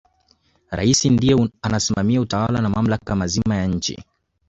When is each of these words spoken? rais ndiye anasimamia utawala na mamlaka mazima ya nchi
rais 0.71 1.05
ndiye 1.05 1.49
anasimamia 1.61 2.21
utawala 2.21 2.61
na 2.61 2.69
mamlaka 2.69 3.15
mazima 3.15 3.55
ya 3.55 3.65
nchi 3.65 4.03